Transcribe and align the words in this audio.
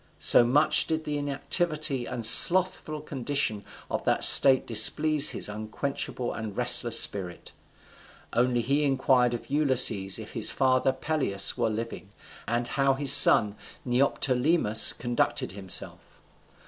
So 0.17 0.43
much 0.43 0.87
did 0.87 1.03
the 1.03 1.19
inactivity 1.19 2.07
and 2.07 2.25
slothful 2.25 3.01
condition 3.01 3.63
of 3.87 4.03
that 4.05 4.23
state 4.23 4.65
displease 4.65 5.29
his 5.29 5.47
unquenchable 5.47 6.33
and 6.33 6.57
restless 6.57 6.99
spirit. 6.99 7.51
Only 8.33 8.61
he 8.61 8.83
inquired 8.83 9.35
of 9.35 9.51
Ulysses 9.51 10.17
if 10.17 10.31
his 10.31 10.49
father 10.49 10.91
Peleus 10.91 11.55
were 11.55 11.69
living, 11.69 12.09
and 12.47 12.67
how 12.69 12.95
his 12.95 13.13
son 13.13 13.55
Neoptolemus 13.85 14.91
conducted 14.91 15.51
himself. 15.51 15.99